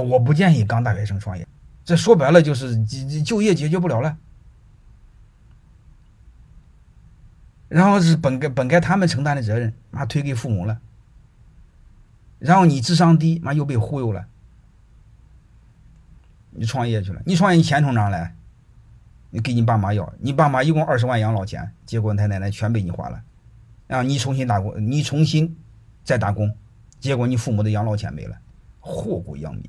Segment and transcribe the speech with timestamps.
[0.00, 1.46] 我不建议刚大学生创业，
[1.84, 4.16] 这说白了就是就就业解决不了了。
[7.68, 10.80] 然后是本该本该他们承担的责任，妈推给父母了。
[12.38, 14.26] 然后你智商低，妈又被忽悠了。
[16.50, 18.34] 你创业去了，你创业你钱从哪来？
[19.30, 23.22] 你给你爸妈要，你爸妈一共二十万养老钱，结果他奶奶全被你花了，
[23.88, 25.54] 啊，你重新打工，你重新
[26.02, 26.56] 再打工，
[26.98, 28.38] 结果你父母的养老钱没了，
[28.80, 29.64] 祸国殃民。